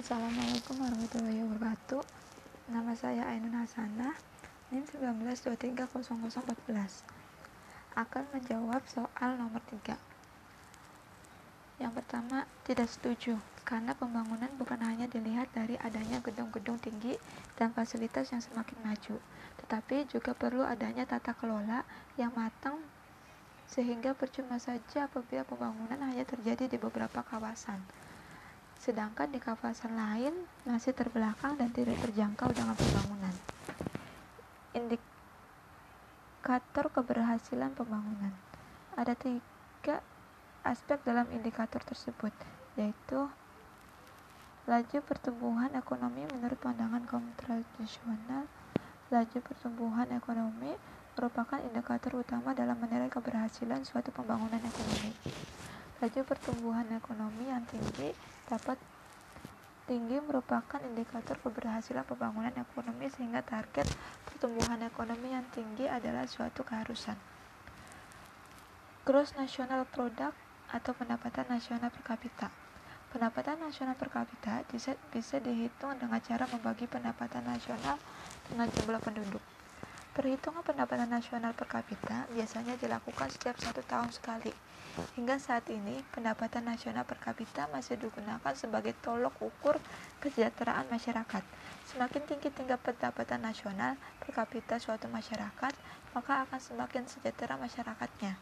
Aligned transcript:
Assalamualaikum 0.00 0.80
warahmatullahi 0.80 1.44
wabarakatuh. 1.44 2.00
Nama 2.72 2.88
saya 2.96 3.20
Ainun 3.36 3.52
Hasanah 3.52 4.16
NIM 4.72 4.88
19230014 4.96 7.04
Akan 8.00 8.24
menjawab 8.32 8.80
soal 8.88 9.36
nomor 9.36 9.60
3 9.68 9.92
Yang 11.84 11.92
pertama, 12.00 12.48
tidak 12.64 12.88
setuju 12.88 13.36
Karena 13.68 13.92
pembangunan 13.92 14.48
bukan 14.56 14.80
hanya 14.80 15.04
dilihat 15.04 15.52
dari 15.52 15.76
adanya 15.76 16.24
gedung-gedung 16.24 16.80
tinggi 16.80 17.20
dan 17.60 17.76
fasilitas 17.76 18.32
yang 18.32 18.40
semakin 18.40 18.80
maju 18.80 19.20
Tetapi 19.60 20.08
juga 20.08 20.32
perlu 20.32 20.64
adanya 20.64 21.04
tata 21.04 21.36
kelola 21.36 21.84
yang 22.16 22.32
matang 22.32 22.80
sehingga 23.68 24.16
percuma 24.16 24.56
saja 24.56 25.12
apabila 25.12 25.44
pembangunan 25.44 26.00
hanya 26.08 26.24
terjadi 26.24 26.72
di 26.72 26.80
beberapa 26.80 27.20
kawasan 27.20 27.84
sedangkan 28.80 29.28
di 29.28 29.36
kawasan 29.36 29.92
lain 29.92 30.32
masih 30.64 30.96
terbelakang 30.96 31.60
dan 31.60 31.68
tidak 31.68 32.00
terjangkau 32.00 32.48
dengan 32.56 32.72
pembangunan. 32.72 33.36
Indikator 34.72 36.88
keberhasilan 36.88 37.76
pembangunan 37.76 38.32
ada 38.96 39.12
tiga 39.16 40.00
aspek 40.64 41.00
dalam 41.04 41.28
indikator 41.32 41.80
tersebut, 41.84 42.32
yaitu 42.76 43.28
laju 44.68 44.98
pertumbuhan 45.04 45.72
ekonomi 45.76 46.24
menurut 46.32 46.58
pandangan 46.60 47.04
kaum 47.08 47.24
tradisional. 47.40 48.44
Laju 49.10 49.38
pertumbuhan 49.42 50.06
ekonomi 50.14 50.70
merupakan 51.18 51.58
indikator 51.58 52.14
utama 52.14 52.54
dalam 52.54 52.78
menilai 52.78 53.10
keberhasilan 53.10 53.82
suatu 53.82 54.14
pembangunan 54.14 54.62
ekonomi. 54.62 55.10
Laju 56.00 56.20
pertumbuhan 56.24 56.88
ekonomi 56.96 57.52
yang 57.52 57.60
tinggi 57.68 58.16
dapat 58.48 58.80
tinggi 59.84 60.16
merupakan 60.24 60.80
indikator 60.80 61.36
keberhasilan 61.44 62.08
pembangunan 62.08 62.56
ekonomi 62.56 63.12
sehingga 63.12 63.44
target 63.44 63.84
pertumbuhan 64.24 64.80
ekonomi 64.80 65.36
yang 65.36 65.44
tinggi 65.52 65.84
adalah 65.84 66.24
suatu 66.24 66.64
keharusan. 66.64 67.20
Gross 69.04 69.36
National 69.36 69.84
Product 69.84 70.32
atau 70.72 70.96
pendapatan 70.96 71.52
nasional 71.52 71.92
per 71.92 72.16
kapita. 72.16 72.48
Pendapatan 73.12 73.60
nasional 73.60 73.98
per 73.98 74.08
kapita 74.08 74.64
bisa, 74.72 74.96
bisa 75.12 75.36
dihitung 75.36 75.98
dengan 76.00 76.22
cara 76.22 76.48
membagi 76.48 76.88
pendapatan 76.88 77.44
nasional 77.44 78.00
dengan 78.48 78.72
jumlah 78.72 79.02
penduduk. 79.04 79.59
Perhitungan 80.10 80.66
pendapatan 80.66 81.06
nasional 81.06 81.54
per 81.54 81.70
kapita 81.70 82.26
biasanya 82.34 82.74
dilakukan 82.74 83.30
setiap 83.30 83.54
satu 83.62 83.78
tahun 83.86 84.10
sekali. 84.10 84.50
Hingga 85.14 85.38
saat 85.38 85.70
ini, 85.70 86.02
pendapatan 86.10 86.66
nasional 86.66 87.06
per 87.06 87.22
kapita 87.22 87.70
masih 87.70 87.94
digunakan 87.94 88.52
sebagai 88.58 88.90
tolok 88.98 89.38
ukur 89.38 89.78
kesejahteraan 90.18 90.90
masyarakat. 90.90 91.46
Semakin 91.94 92.22
tinggi 92.26 92.50
tingkat 92.50 92.82
pendapatan 92.82 93.38
nasional 93.38 93.94
per 94.18 94.34
kapita 94.34 94.82
suatu 94.82 95.06
masyarakat, 95.06 95.72
maka 96.10 96.42
akan 96.42 96.58
semakin 96.58 97.06
sejahtera 97.06 97.54
masyarakatnya. 97.54 98.34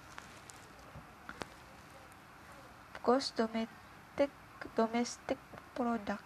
Gross 3.05 3.37
domestic 3.37 4.33
domestic 4.73 5.37
product 5.77 6.25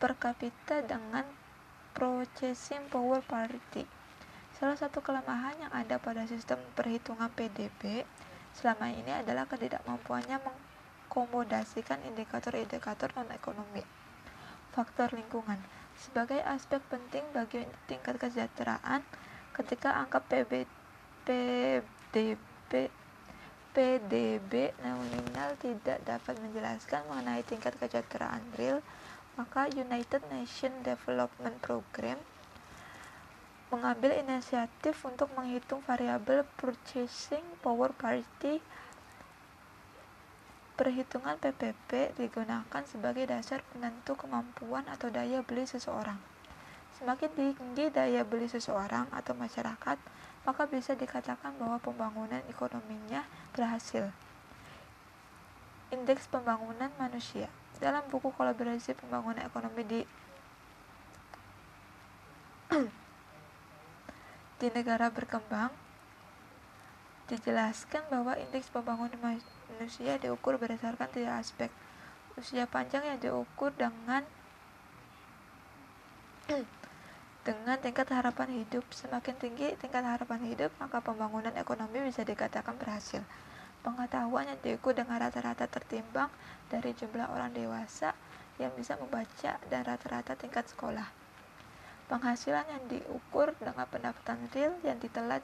per 0.00 0.12
kapita 0.16 0.80
dengan 0.80 1.24
Purchasing 2.36 2.92
Power 2.92 3.24
Parity. 3.24 3.88
Salah 4.60 4.76
satu 4.76 5.00
kelemahan 5.00 5.56
yang 5.56 5.72
ada 5.72 5.96
pada 5.96 6.28
sistem 6.28 6.60
perhitungan 6.76 7.32
PDB 7.32 8.04
selama 8.52 8.92
ini 8.92 9.08
adalah 9.08 9.48
ketidakmampuannya 9.48 10.44
mengkomodasikan 10.44 11.96
indikator-indikator 12.04 13.08
non-ekonomi. 13.16 13.80
Faktor 14.68 15.16
lingkungan 15.16 15.56
sebagai 15.96 16.44
aspek 16.44 16.84
penting 16.92 17.24
bagi 17.32 17.64
tingkat 17.88 18.20
kesejahteraan 18.20 19.00
ketika 19.56 19.96
angka 19.96 20.20
PB, 20.20 20.68
PDB 21.24 22.92
PDB 23.72 24.76
nominal 24.84 25.56
tidak 25.56 26.04
dapat 26.04 26.36
menjelaskan 26.44 27.00
mengenai 27.08 27.40
tingkat 27.48 27.72
kesejahteraan 27.80 28.44
real 28.60 28.84
maka 29.36 29.68
United 29.68 30.24
Nations 30.32 30.80
Development 30.80 31.56
Program 31.60 32.16
mengambil 33.68 34.16
inisiatif 34.16 34.96
untuk 35.04 35.28
menghitung 35.36 35.84
variabel 35.84 36.48
purchasing 36.56 37.44
power 37.60 37.92
parity 37.92 38.64
Perhitungan 40.76 41.40
PPP 41.40 42.12
digunakan 42.20 42.84
sebagai 42.84 43.24
dasar 43.24 43.64
penentu 43.72 44.12
kemampuan 44.12 44.84
atau 44.84 45.08
daya 45.08 45.40
beli 45.40 45.64
seseorang. 45.64 46.20
Semakin 47.00 47.32
tinggi 47.32 47.88
daya 47.88 48.28
beli 48.28 48.44
seseorang 48.44 49.08
atau 49.08 49.32
masyarakat, 49.32 49.96
maka 50.44 50.62
bisa 50.68 50.92
dikatakan 50.92 51.56
bahwa 51.56 51.80
pembangunan 51.80 52.44
ekonominya 52.52 53.24
berhasil. 53.56 54.12
Indeks 55.88 56.28
pembangunan 56.28 56.92
manusia 57.00 57.48
dalam 57.78 58.04
buku 58.08 58.32
kolaborasi 58.32 58.96
pembangunan 58.96 59.44
ekonomi 59.44 59.82
di 59.84 60.00
di 64.60 64.68
negara 64.72 65.12
berkembang 65.12 65.70
dijelaskan 67.26 68.06
bahwa 68.08 68.38
indeks 68.38 68.70
pembangunan 68.70 69.18
manusia 69.72 70.16
diukur 70.16 70.56
berdasarkan 70.56 71.10
tiga 71.10 71.36
aspek. 71.36 71.70
Usia 72.38 72.68
panjang 72.70 73.02
yang 73.02 73.18
diukur 73.18 73.74
dengan 73.74 74.22
dengan 77.46 77.76
tingkat 77.82 78.06
harapan 78.14 78.62
hidup. 78.62 78.86
Semakin 78.94 79.34
tinggi 79.36 79.74
tingkat 79.78 80.06
harapan 80.06 80.42
hidup 80.46 80.70
maka 80.78 81.02
pembangunan 81.02 81.52
ekonomi 81.58 82.02
bisa 82.06 82.22
dikatakan 82.22 82.78
berhasil 82.78 83.26
pengetahuan 83.86 84.50
yang 84.50 84.58
diukur 84.66 84.98
dengan 84.98 85.22
rata-rata 85.22 85.70
tertimbang 85.70 86.26
dari 86.66 86.90
jumlah 86.90 87.30
orang 87.30 87.54
dewasa 87.54 88.18
yang 88.58 88.74
bisa 88.74 88.98
membaca 88.98 89.62
dan 89.70 89.80
rata-rata 89.86 90.34
tingkat 90.34 90.66
sekolah. 90.66 91.06
Penghasilan 92.10 92.66
yang 92.66 92.82
diukur 92.90 93.54
dengan 93.62 93.86
pendapatan 93.86 94.42
real 94.50 94.74
yang 94.82 94.98
ditelat 94.98 95.38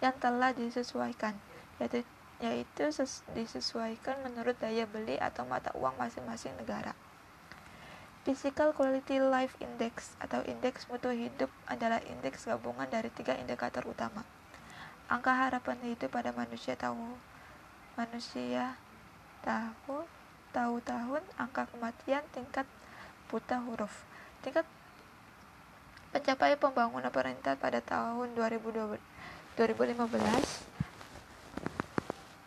yang 0.00 0.16
telah 0.16 0.56
disesuaikan, 0.56 1.36
yaitu 1.76 2.00
yaitu 2.40 2.90
ses, 2.90 3.22
disesuaikan 3.36 4.18
menurut 4.24 4.56
daya 4.58 4.88
beli 4.88 5.20
atau 5.20 5.44
mata 5.44 5.70
uang 5.76 5.94
masing-masing 6.00 6.56
negara. 6.56 6.96
Physical 8.24 8.72
Quality 8.72 9.20
Life 9.20 9.54
Index 9.60 10.16
atau 10.18 10.40
indeks 10.48 10.88
mutu 10.88 11.12
hidup 11.12 11.52
adalah 11.68 12.00
indeks 12.08 12.48
gabungan 12.48 12.88
dari 12.88 13.12
tiga 13.12 13.36
indikator 13.36 13.84
utama. 13.84 14.24
Angka 15.12 15.34
harapan 15.34 15.78
hidup 15.86 16.08
pada 16.08 16.30
manusia 16.34 16.78
tahun 16.78 17.31
manusia 17.92 18.80
tahu 19.44 20.08
tahu 20.52 20.80
tahun 20.80 21.20
angka 21.36 21.68
kematian 21.72 22.24
tingkat 22.32 22.64
buta 23.28 23.60
huruf. 23.64 24.04
Tingkat 24.40 24.64
pencapaian 26.12 26.60
pembangunan 26.60 27.08
pemerintah 27.08 27.56
pada 27.56 27.80
tahun 27.80 28.36
2015 28.36 29.00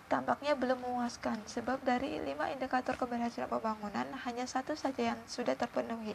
tampaknya 0.05 0.53
belum 0.53 0.85
memuaskan 0.85 1.41
sebab 1.49 1.81
dari 1.81 2.21
lima 2.21 2.53
indikator 2.53 2.93
keberhasilan 2.93 3.49
pembangunan 3.49 4.05
hanya 4.25 4.45
satu 4.45 4.77
saja 4.77 5.13
yang 5.13 5.19
sudah 5.25 5.57
terpenuhi. 5.57 6.13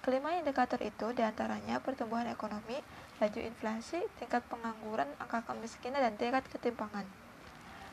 Kelima 0.00 0.34
indikator 0.34 0.80
itu 0.80 1.12
di 1.12 1.22
antaranya 1.22 1.78
pertumbuhan 1.78 2.26
ekonomi 2.26 2.80
laju 3.20 3.40
inflasi 3.40 4.00
tingkat 4.16 4.42
pengangguran 4.48 5.06
angka 5.20 5.44
kemiskinan 5.44 6.00
dan 6.02 6.16
tingkat 6.18 6.42
ketimpangan 6.50 7.04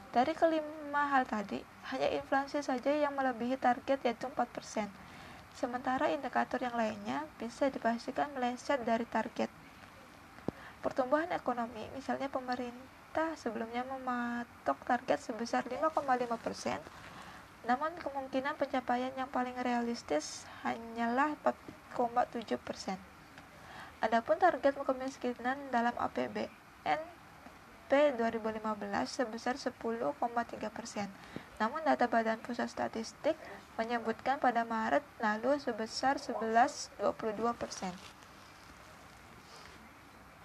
dari 0.10 0.34
kelima 0.34 1.06
hal 1.14 1.30
tadi, 1.30 1.62
hanya 1.94 2.10
inflasi 2.18 2.66
saja 2.66 2.90
yang 2.90 3.14
melebihi 3.14 3.62
target 3.62 4.02
yaitu 4.02 4.26
4%. 4.26 4.90
Sementara 5.54 6.10
indikator 6.10 6.58
yang 6.58 6.74
lainnya 6.74 7.30
bisa 7.38 7.70
dipastikan 7.70 8.30
meleset 8.34 8.82
dari 8.82 9.06
target. 9.06 9.54
Pertumbuhan 10.82 11.30
ekonomi, 11.36 11.86
misalnya 11.94 12.26
pemerintah 12.32 13.38
sebelumnya 13.38 13.86
mematok 13.86 14.82
target 14.88 15.20
sebesar 15.22 15.68
5,5%, 15.68 16.80
namun 17.68 17.92
kemungkinan 18.00 18.56
pencapaian 18.56 19.14
yang 19.14 19.28
paling 19.30 19.54
realistis 19.62 20.48
hanyalah 20.66 21.38
4,7%. 21.94 22.98
Adapun 24.00 24.40
target 24.40 24.74
kemiskinan 24.80 25.60
dalam 25.70 25.92
APBN 26.00 27.19
P 27.90 28.14
2015 28.14 28.62
sebesar 29.10 29.58
10,3 29.58 30.14
persen. 30.70 31.10
Namun 31.58 31.82
data 31.82 32.06
Badan 32.06 32.38
Pusat 32.40 32.70
Statistik 32.70 33.34
menyebutkan 33.82 34.38
pada 34.38 34.62
Maret 34.62 35.02
lalu 35.18 35.58
sebesar 35.58 36.22
11,22 36.22 37.02
persen. 37.58 37.92